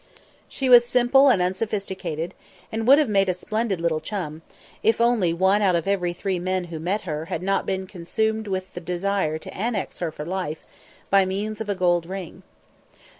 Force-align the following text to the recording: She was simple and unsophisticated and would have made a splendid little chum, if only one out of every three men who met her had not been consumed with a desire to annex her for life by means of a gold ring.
She 0.49 0.67
was 0.67 0.83
simple 0.83 1.29
and 1.29 1.43
unsophisticated 1.43 2.33
and 2.71 2.87
would 2.87 2.97
have 2.97 3.07
made 3.07 3.29
a 3.29 3.35
splendid 3.35 3.79
little 3.79 3.99
chum, 3.99 4.41
if 4.81 4.99
only 4.99 5.31
one 5.31 5.61
out 5.61 5.75
of 5.75 5.87
every 5.87 6.11
three 6.11 6.39
men 6.39 6.63
who 6.73 6.79
met 6.79 7.01
her 7.01 7.25
had 7.25 7.43
not 7.43 7.67
been 7.67 7.85
consumed 7.85 8.47
with 8.47 8.75
a 8.75 8.79
desire 8.79 9.37
to 9.37 9.53
annex 9.55 9.99
her 9.99 10.09
for 10.11 10.25
life 10.25 10.65
by 11.11 11.23
means 11.23 11.61
of 11.61 11.69
a 11.69 11.75
gold 11.75 12.07
ring. 12.07 12.41